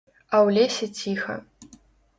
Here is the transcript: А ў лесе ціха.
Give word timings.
А 0.21 0.35
ў 0.45 0.47
лесе 0.57 0.85
ціха. 1.01 1.39